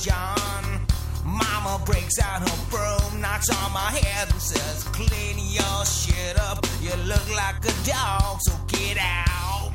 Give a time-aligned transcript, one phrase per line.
[0.00, 0.86] confusion.
[1.24, 6.64] Mama breaks out her broom, knocks on my head and says, Clean your shit up.
[6.80, 9.72] You look like a dog, so get out.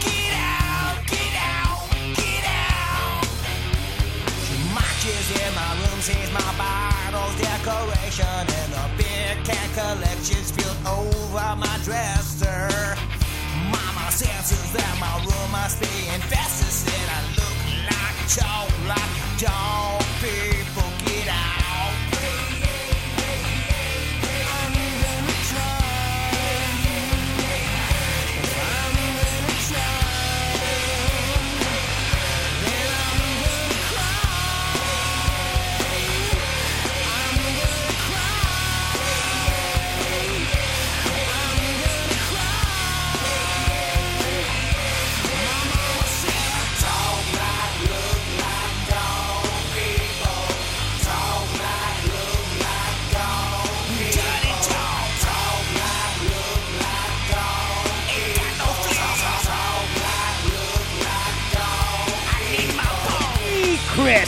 [0.00, 1.86] Get out, get out,
[2.16, 3.24] get out.
[4.46, 10.86] She marches in my room, sees my bottles, decoration, and a big cat collection spilled
[10.86, 12.98] over my dresser.
[13.70, 16.43] Mama senses that my room must be infested, said I look
[18.36, 20.53] like chalk, like dog.
[64.04, 64.22] Hey,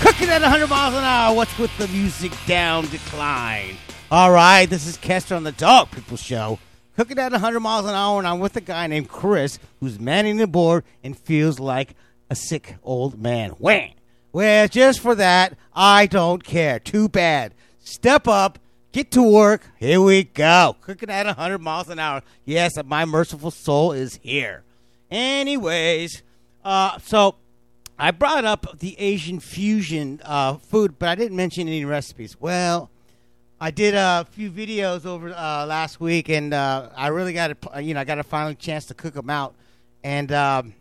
[0.00, 1.34] Cooking at 100 miles an hour.
[1.34, 3.78] What's with the music down decline?
[4.10, 6.58] All right, this is Kester on the Dog People Show.
[6.94, 10.36] Cooking at 100 miles an hour, and I'm with a guy named Chris who's manning
[10.36, 11.94] the board and feels like
[12.28, 13.52] a sick old man.
[13.52, 13.92] Wham!
[14.30, 16.78] Well, just for that, I don't care.
[16.78, 17.54] Too bad.
[17.80, 18.58] Step up,
[18.92, 19.62] get to work.
[19.78, 20.76] Here we go.
[20.82, 22.22] Cooking at 100 miles an hour.
[22.44, 24.64] Yes, my merciful soul is here.
[25.10, 26.22] Anyways,
[26.62, 27.36] uh, so
[27.98, 32.36] I brought up the Asian fusion uh, food, but I didn't mention any recipes.
[32.40, 32.90] Well,
[33.60, 37.82] I did a few videos over uh, last week, and uh, I really got a
[37.82, 39.56] you know I got a final chance to cook them out,
[40.04, 40.74] and um,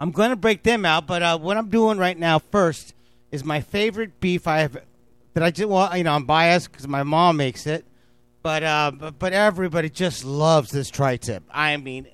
[0.00, 1.06] I'm going to break them out.
[1.06, 2.94] But uh, what I'm doing right now first
[3.30, 4.76] is my favorite beef I have
[5.34, 7.84] that I just well you know I'm biased because my mom makes it,
[8.42, 11.44] but uh, but, but everybody just loves this tri-tip.
[11.48, 12.08] I mean,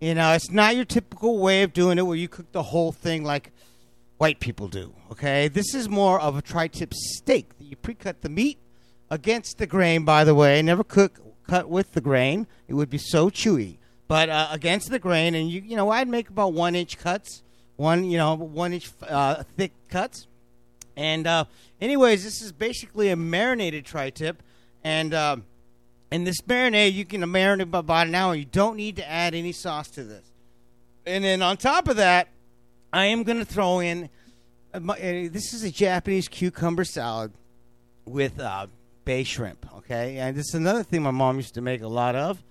[0.00, 2.92] you know, it's not your typical way of doing it where you cook the whole
[2.92, 3.50] thing like
[4.18, 4.94] white people do.
[5.10, 7.50] Okay, this is more of a tri-tip steak.
[7.58, 8.58] You pre-cut the meat
[9.10, 10.04] against the grain.
[10.04, 12.46] By the way, never cook cut with the grain.
[12.68, 13.78] It would be so chewy.
[14.08, 17.42] But uh, against the grain, and you you know, I'd make about one inch cuts,
[17.76, 20.26] one you know one inch uh, thick cuts.
[20.96, 21.44] And uh,
[21.80, 24.42] anyways, this is basically a marinated tri-tip,
[24.84, 25.36] and uh,
[26.10, 28.34] and this marinade you can marinate about an hour.
[28.34, 30.24] You don't need to add any sauce to this.
[31.04, 32.28] And then on top of that,
[32.96, 34.08] I am going to throw in.
[34.72, 37.30] Uh, uh, this is a Japanese cucumber salad
[38.06, 38.68] with uh,
[39.04, 39.66] bay shrimp.
[39.76, 42.42] Okay, and this is another thing my mom used to make a lot of.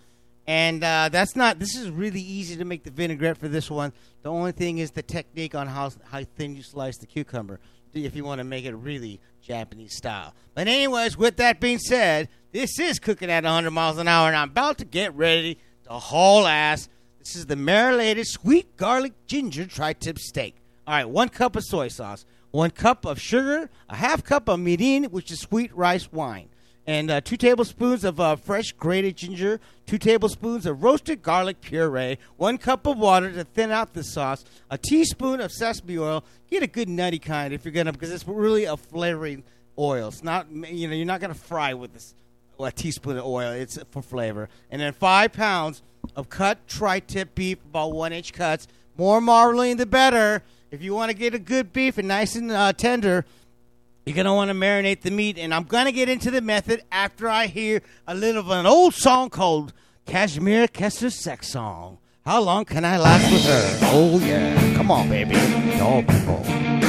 [0.45, 1.57] And uh, that's not.
[1.57, 3.91] This is really easy to make the vinaigrette for this one.
[4.22, 7.59] The only thing is the technique on how how thin you slice the cucumber
[7.95, 10.35] if you want to make it really Japanese style.
[10.53, 14.35] But anyways, with that being said, this is cooking at 100 miles an hour, and
[14.35, 16.88] I'm about to get ready to haul ass.
[17.25, 20.58] This is the marinated sweet garlic ginger tri-tip steak.
[20.86, 24.59] All right, one cup of soy sauce, one cup of sugar, a half cup of
[24.59, 26.50] mirin, which is sweet rice wine,
[26.86, 32.19] and uh, two tablespoons of uh, fresh grated ginger, two tablespoons of roasted garlic puree,
[32.38, 36.24] one cup of water to thin out the sauce, a teaspoon of sesame oil.
[36.52, 39.44] Get a good nutty kind if you're gonna, because it's really a flavoring
[39.80, 40.09] oil.
[40.09, 42.13] It's not, you know, you're not gonna fry with this
[42.59, 43.52] a teaspoon of oil.
[43.52, 45.81] It's for flavor, and then five pounds
[46.16, 48.68] of cut tri-tip beef, about one inch cuts.
[48.98, 50.44] More marbling, the better.
[50.72, 53.25] If you want to get a good beef and nice and uh, tender,
[54.06, 57.28] you're to want to marinate the meat, and I'm to get into the method after
[57.28, 59.74] I hear a little of an old song called
[60.06, 61.98] Kashmir Kester's Sex Song.
[62.25, 63.80] How long can I last with her?
[63.92, 64.75] Oh, yeah.
[64.75, 65.34] Come on, baby.
[65.78, 66.85] Dog people.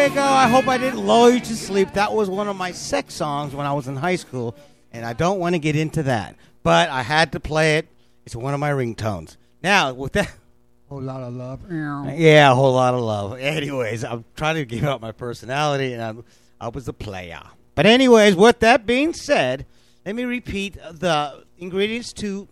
[0.00, 1.92] I hope I didn't lull you to sleep.
[1.92, 4.56] That was one of my sex songs when I was in high school,
[4.92, 6.36] and I don't want to get into that.
[6.62, 7.86] But I had to play it.
[8.24, 9.36] It's one of my ringtones.
[9.62, 10.32] Now, with that.
[10.88, 11.60] Whole lot of love.
[11.70, 13.38] Yeah, a whole lot of love.
[13.38, 16.24] Anyways, I'm trying to give out my personality, and I'm,
[16.58, 17.42] I was a player.
[17.74, 19.66] But anyways, with that being said,
[20.06, 22.48] let me repeat the ingredients to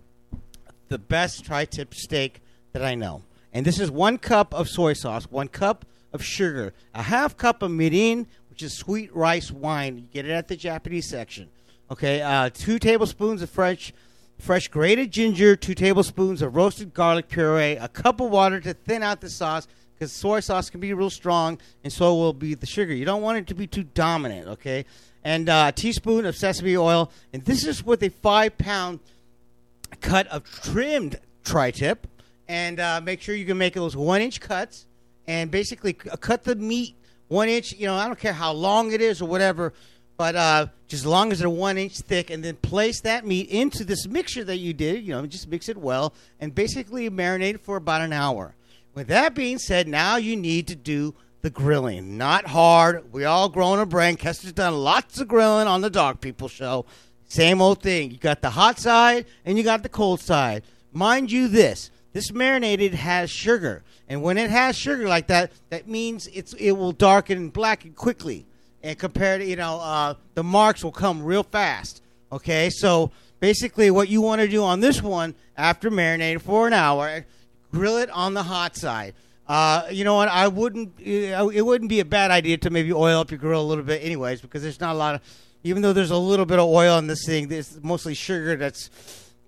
[0.89, 2.43] the best tri-tip steak
[2.75, 3.23] that I know.
[3.55, 7.63] And this is one cup of soy sauce, one cup of sugar, a half cup
[7.63, 9.99] of mirin, which is sweet rice wine.
[9.99, 11.49] You get it at the Japanese section.
[11.91, 13.93] Okay, uh, two tablespoons of fresh
[14.39, 19.03] fresh grated ginger, two tablespoons of roasted garlic puree, a cup of water to thin
[19.03, 22.67] out the sauce because soy sauce can be real strong, and so will be the
[22.67, 22.95] sugar.
[22.95, 24.85] You don't want it to be too dominant, okay?
[25.25, 29.01] And uh, a teaspoon of sesame oil, and this is with a five pound
[30.01, 32.07] cut of trimmed tri-tip,
[32.47, 34.87] and uh, make sure you can make those one inch cuts,
[35.29, 36.97] and basically cut the meat
[37.29, 37.75] one inch.
[37.75, 39.73] You know, I don't care how long it is or whatever,
[40.17, 43.49] but uh, just as long as they're one inch thick, and then place that meat
[43.51, 45.05] into this mixture that you did.
[45.05, 48.57] You know, just mix it well, and basically marinate it for about an hour.
[48.95, 52.17] With that being said, now you need to do the grilling.
[52.17, 53.13] Not hard.
[53.13, 54.17] We all grow grown a brain.
[54.17, 56.87] Kester's done lots of grilling on the Dog People Show.
[57.29, 58.11] Same old thing.
[58.11, 60.65] You got the hot side and you got the cold side.
[60.93, 65.89] Mind you, this this marinated has sugar, and when it has sugar like that, that
[65.89, 68.47] means it's it will darken and blacken quickly.
[68.83, 72.03] And compared to you know, uh, the marks will come real fast.
[72.33, 73.11] Okay, so
[73.41, 77.27] basically, what you want to do on this one after marinating for an hour,
[77.73, 79.15] grill it on the hot side.
[79.47, 80.29] Uh, you know what?
[80.29, 80.99] I wouldn't.
[81.01, 83.85] uh, It wouldn't be a bad idea to maybe oil up your grill a little
[83.85, 85.21] bit, anyways, because there's not a lot of.
[85.65, 88.91] Even though there's a little bit of oil in this thing, there's mostly sugar that's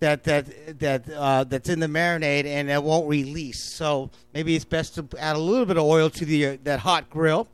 [0.00, 3.74] that that that uh, that's in the marinade and it won't release.
[3.74, 6.80] So maybe it's best to add a little bit of oil to the uh, that
[6.80, 7.48] hot grill,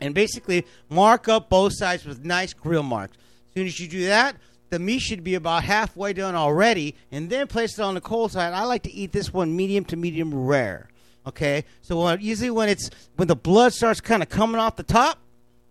[0.00, 3.16] and basically mark up both sides with nice grill marks.
[3.48, 4.36] As soon as you do that,
[4.70, 8.32] the meat should be about halfway done already, and then place it on the cold
[8.32, 8.52] side.
[8.52, 10.88] I like to eat this one medium to medium rare.
[11.26, 14.82] Okay, so when, usually when it's when the blood starts kind of coming off the
[14.82, 15.18] top,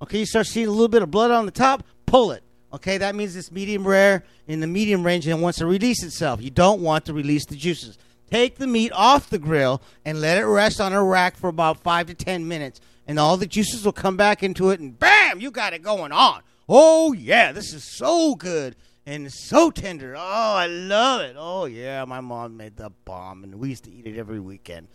[0.02, 2.43] okay, you start seeing a little bit of blood on the top, pull it.
[2.74, 6.04] Okay, that means it's medium rare in the medium range and it wants to release
[6.04, 6.42] itself.
[6.42, 8.00] You don't want to release the juices.
[8.32, 11.84] Take the meat off the grill and let it rest on a rack for about
[11.84, 15.40] five to ten minutes, and all the juices will come back into it, and bam,
[15.40, 16.42] you got it going on.
[16.68, 20.16] Oh yeah, this is so good and so tender.
[20.18, 20.20] Oh,
[20.56, 21.36] I love it.
[21.38, 24.88] Oh yeah, my mom made the bomb, and we used to eat it every weekend.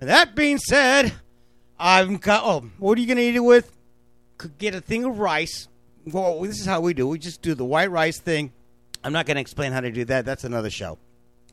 [0.00, 1.14] And that being said,
[1.80, 2.42] I've got.
[2.44, 3.76] Oh, what are you gonna eat it with?
[4.38, 5.66] Could get a thing of rice.
[6.06, 7.06] Well, this is how we do.
[7.08, 8.52] We just do the white rice thing.
[9.02, 10.24] I'm not gonna explain how to do that.
[10.24, 10.98] That's another show.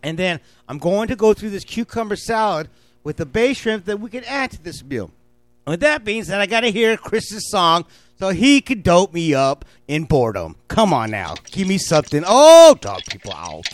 [0.04, 2.70] And then I'm going to go through this cucumber salad
[3.04, 5.12] with the bay shrimp that we can add to this meal.
[5.66, 7.86] With that being said, I got to hear Chris's song
[8.20, 10.56] so he could dope me up in boredom.
[10.68, 11.36] Come on now.
[11.52, 12.24] Give me something.
[12.26, 13.68] Oh, dog people out.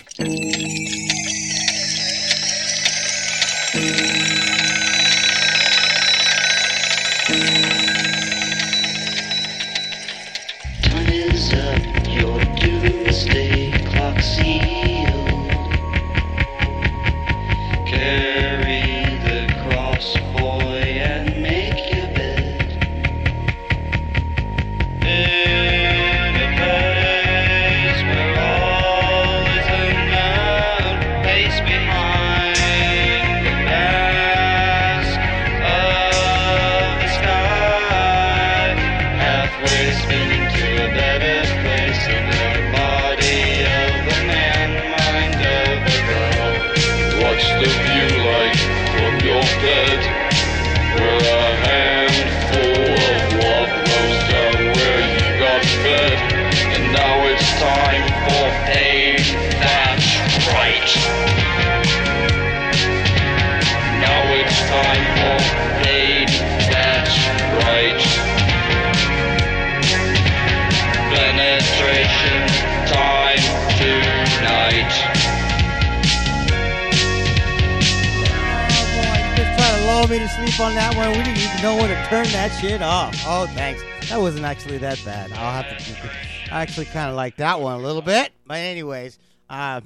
[80.10, 81.10] Me to sleep on that one.
[81.10, 83.14] We didn't even know when to turn that shit off.
[83.26, 83.84] Oh, thanks.
[84.10, 85.34] That wasn't actually that bad.
[85.34, 86.10] I'll have to.
[86.54, 88.32] I actually kind of like that one a little bit.
[88.46, 89.82] But anyways, uh,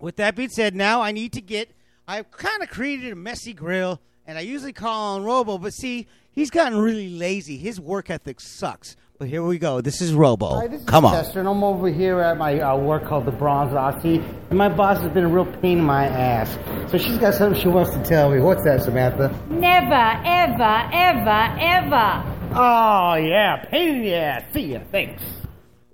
[0.00, 1.70] with that being said, now I need to get.
[2.08, 6.06] I've kind of created a messy grill, and I usually call on Robo, but see,
[6.30, 7.58] he's gotten really lazy.
[7.58, 8.96] His work ethic sucks.
[9.22, 9.80] But here we go.
[9.80, 10.56] This is Robo.
[10.56, 11.12] Hi, this is Come on.
[11.12, 14.18] Chester, and I'm over here at my uh, work called the Bronze Aussie,
[14.50, 16.58] and my boss has been a real pain in my ass.
[16.90, 18.40] So she's got something she wants to tell me.
[18.40, 19.28] What's that, Samantha?
[19.48, 24.42] Never, ever, ever, ever Oh yeah, pain in the ass.
[24.52, 24.80] See ya.
[24.90, 25.22] Thanks.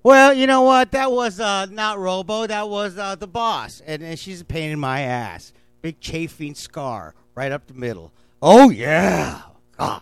[0.01, 0.89] Well, you know what?
[0.93, 2.47] That was uh, not Robo.
[2.47, 5.53] That was uh, the boss, and, and she's a pain in my ass.
[5.83, 8.11] Big chafing scar right up the middle.
[8.41, 9.43] Oh yeah,
[9.77, 10.01] God.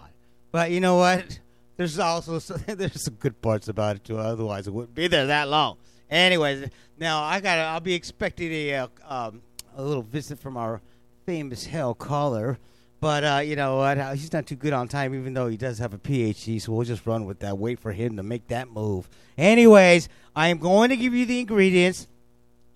[0.54, 1.42] But you know what?
[1.78, 4.18] There's also some, there's some good parts about it too.
[4.18, 5.78] Otherwise, it wouldn't be there that long.
[6.10, 9.42] Anyways, now I got I'll be expecting a uh, um,
[9.76, 10.82] a little visit from our
[11.26, 12.58] famous hell caller.
[13.00, 13.98] But uh, you know what?
[14.00, 16.60] Uh, he's not too good on time, even though he does have a PhD.
[16.60, 17.58] So we'll just run with that.
[17.58, 19.08] Wait for him to make that move.
[19.38, 22.08] Anyways, I am going to give you the ingredients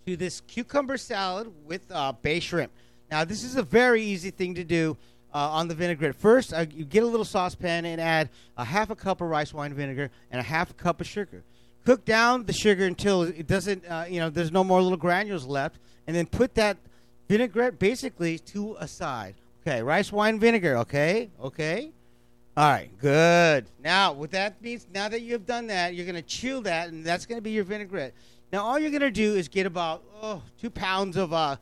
[0.06, 2.72] to this cucumber salad with uh, bay shrimp.
[3.10, 4.96] Now, this is a very easy thing to do
[5.34, 6.16] uh, on the vinaigrette.
[6.16, 9.54] First, uh, you get a little saucepan and add a half a cup of rice
[9.54, 11.44] wine vinegar and a half a cup of sugar.
[11.86, 15.46] Cook down the sugar until it doesn't, uh, you know, there's no more little granules
[15.46, 16.78] left, and then put that
[17.28, 19.36] vinaigrette basically to a side.
[19.62, 20.78] Okay, rice wine vinegar.
[20.78, 21.92] Okay, okay.
[22.58, 23.66] All right, good.
[23.82, 26.90] Now, what that means, now that you have done that, you're going to chill that,
[26.90, 28.14] and that's going to be your vinaigrette.
[28.52, 31.56] Now, all you're going to do is get about oh, two pounds of uh,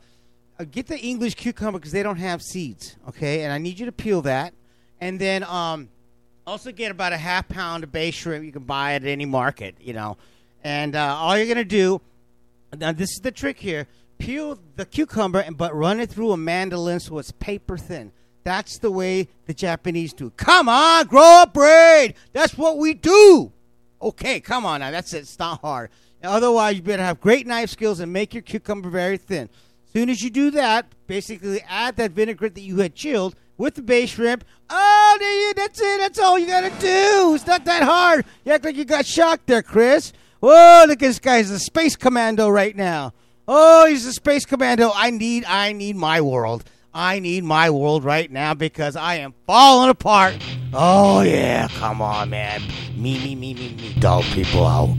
[0.60, 2.96] uh, get the English cucumber because they don't have seeds.
[3.08, 4.52] Okay, and I need you to peel that,
[5.00, 5.88] and then um,
[6.46, 8.44] also get about a half pound of bay shrimp.
[8.44, 10.18] You can buy it at any market, you know.
[10.62, 12.02] And uh, all you're to do
[12.76, 13.86] now, this is the trick here.
[14.18, 18.12] Peel the cucumber, and but run it through a mandolin so it's paper thin.
[18.44, 20.30] That's the way the Japanese do.
[20.36, 22.14] Come on, grow a braid.
[22.32, 23.52] That's what we do.
[24.02, 24.90] Okay, come on now.
[24.90, 25.20] That's it.
[25.20, 25.90] It's not hard.
[26.22, 29.48] Otherwise, you better have great knife skills and make your cucumber very thin.
[29.92, 33.82] Soon as you do that, basically add that vinaigrette that you had chilled with the
[33.82, 34.44] bay shrimp.
[34.68, 35.98] Oh, there you, that's it.
[35.98, 37.34] That's all you gotta do.
[37.34, 38.24] It's not that hard.
[38.44, 40.12] You act like you got shocked there, Chris.
[40.40, 41.38] Whoa, look at this guy.
[41.38, 43.12] He's a space commando right now.
[43.48, 44.92] Oh, he's a space commando.
[44.94, 46.64] I need, I need my world.
[46.94, 50.36] I need my world right now because I am falling apart.
[50.72, 52.62] Oh yeah, come on, man.
[52.96, 53.94] Me, me, me, me, me.
[53.98, 54.96] Dog people out.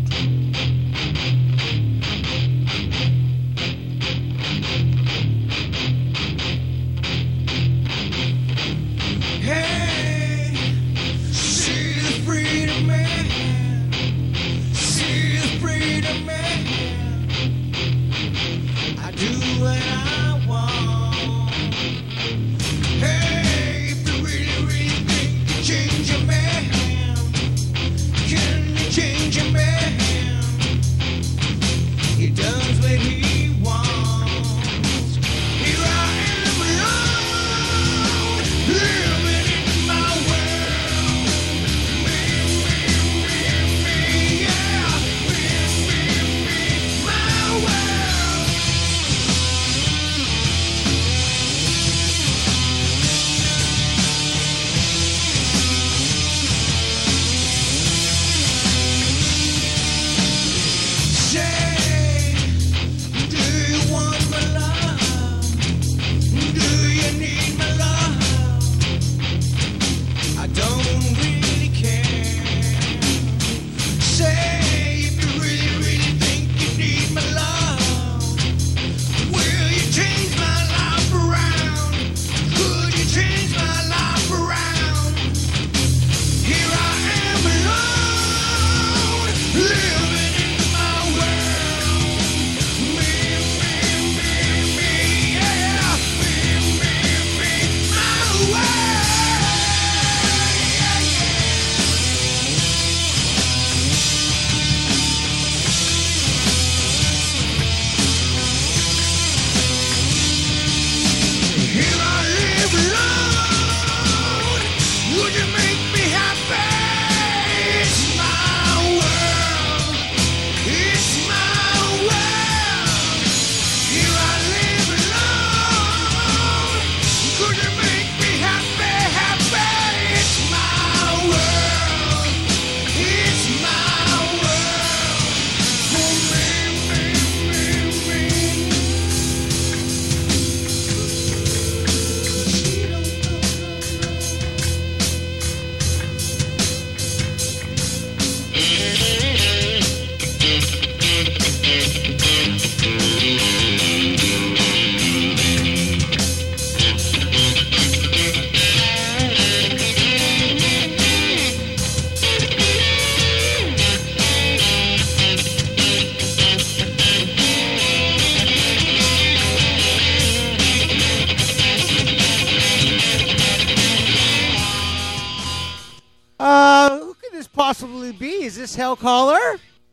[178.31, 179.39] Is this Hell Caller?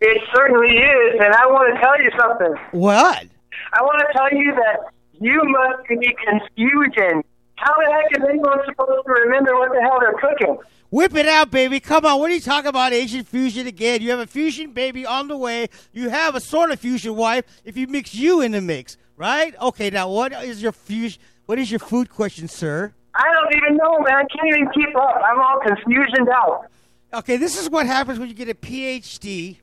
[0.01, 2.55] It certainly is, and I want to tell you something.
[2.71, 3.27] What?
[3.73, 7.25] I want to tell you that you must be confusion.
[7.57, 10.59] How the heck is anyone supposed to remember what the hell they're cooking?
[10.91, 11.81] Whip it out, baby.
[11.81, 12.21] Come on.
[12.21, 14.01] What are you talking about Asian fusion again?
[14.01, 15.69] You have a fusion baby on the way.
[15.93, 19.55] You have a sort of fusion wife if you mix you in the mix, right?
[19.61, 21.21] Okay, now what is your fusion?
[21.47, 22.95] What is your food question, sir?
[23.15, 24.15] I don't even know, man.
[24.15, 25.21] I can't even keep up.
[25.25, 26.67] I'm all confusioned out.
[27.13, 29.57] Okay, this is what happens when you get a PhD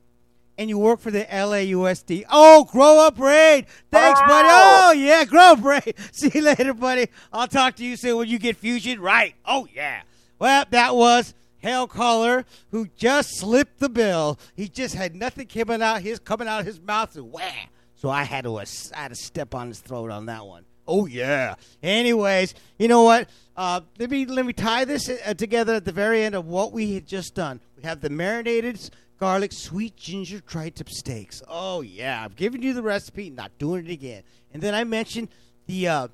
[0.58, 2.24] and you work for the LAUSD.
[2.30, 3.66] Oh, grow up, Raid.
[3.90, 4.48] Thanks, buddy.
[4.50, 4.92] Oh.
[4.92, 5.94] Yeah, grow up, Raid.
[6.12, 7.08] See you later, buddy.
[7.32, 9.34] I'll talk to you soon when you get fusion right.
[9.44, 10.02] Oh, yeah.
[10.38, 14.38] Well, that was Hell Caller who just slipped the bill.
[14.54, 17.66] He just had nothing coming out his coming out of his mouth and whah.
[17.94, 20.64] So I had to I had to step on his throat on that one.
[20.86, 21.56] Oh yeah.
[21.82, 23.28] Anyways, you know what?
[23.56, 26.72] Uh, let me let me tie this uh, together at the very end of what
[26.72, 27.60] we had just done.
[27.76, 28.78] We have the marinated
[29.18, 31.42] garlic sweet ginger tri-tip steaks.
[31.48, 34.22] Oh yeah, I've given you the recipe, not doing it again.
[34.52, 35.28] And then I mentioned
[35.66, 36.08] the uh,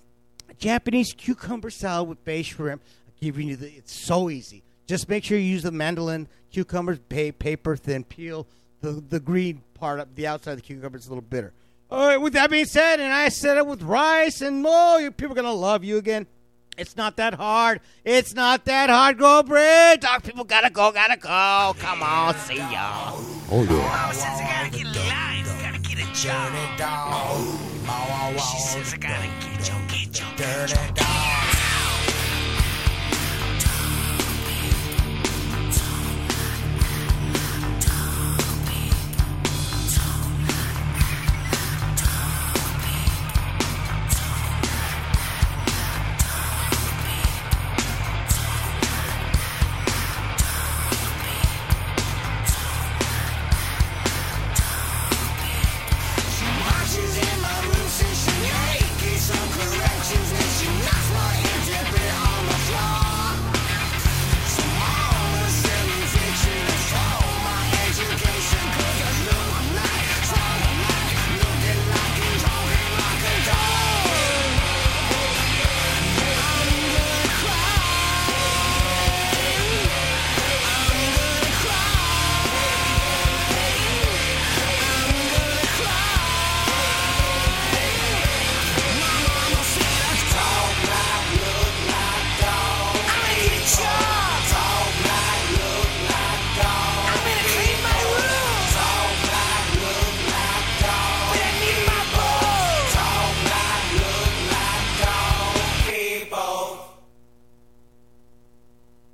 [0.59, 2.83] Japanese cucumber salad with bay shrimp.
[3.07, 3.71] I'm giving you the.
[3.73, 4.63] It's so easy.
[4.87, 8.47] Just make sure you use the mandolin cucumbers, pa- paper thin peel.
[8.81, 11.53] The the green part of the outside of the cucumber is a little bitter.
[11.93, 12.17] All right.
[12.17, 15.43] With that being said, and I said it with rice, and oh, you people are
[15.43, 16.27] gonna love you again.
[16.79, 17.83] It's not that hard.
[18.03, 19.19] It's not that hard.
[19.19, 20.01] Go, Brit.
[20.01, 21.75] Dog people gotta go, gotta go.
[21.79, 23.13] Come on, see ya.
[23.51, 26.55] Oh, since I gotta get a life, gotta get a job.
[28.41, 31.42] She says I gotta get you, get you, get you.